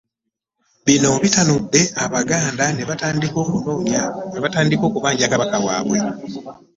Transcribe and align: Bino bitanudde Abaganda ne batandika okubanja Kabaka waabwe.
Bino 0.85 1.11
bitanudde 1.23 1.81
Abaganda 2.05 2.65
ne 2.71 2.83
batandika 4.43 4.85
okubanja 4.87 5.31
Kabaka 5.31 5.57
waabwe. 5.65 5.97